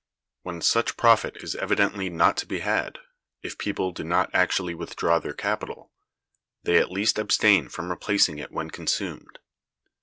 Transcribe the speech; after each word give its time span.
When 0.41 0.61
such 0.61 0.97
profit 0.97 1.37
is 1.43 1.53
evidently 1.55 2.09
not 2.09 2.35
to 2.37 2.47
be 2.47 2.61
had, 2.61 2.97
if 3.43 3.59
people 3.59 3.91
do 3.91 4.03
not 4.03 4.31
actually 4.33 4.73
withdraw 4.73 5.19
their 5.19 5.31
capital, 5.35 5.91
they 6.63 6.77
at 6.79 6.89
least 6.89 7.19
abstain 7.19 7.69
from 7.69 7.91
replacing 7.91 8.39
it 8.39 8.49
when 8.51 8.71
consumed. 8.71 9.37